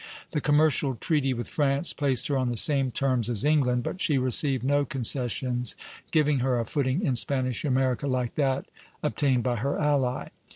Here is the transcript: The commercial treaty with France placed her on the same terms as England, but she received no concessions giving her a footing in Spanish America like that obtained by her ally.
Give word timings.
The 0.31 0.41
commercial 0.41 0.95
treaty 0.95 1.31
with 1.31 1.47
France 1.47 1.93
placed 1.93 2.27
her 2.29 2.35
on 2.35 2.49
the 2.49 2.57
same 2.57 2.89
terms 2.89 3.29
as 3.29 3.45
England, 3.45 3.83
but 3.83 4.01
she 4.01 4.17
received 4.17 4.63
no 4.63 4.83
concessions 4.83 5.75
giving 6.09 6.39
her 6.39 6.59
a 6.59 6.65
footing 6.65 7.05
in 7.05 7.15
Spanish 7.15 7.63
America 7.63 8.07
like 8.07 8.33
that 8.33 8.65
obtained 9.03 9.43
by 9.43 9.57
her 9.57 9.77
ally. 9.77 10.29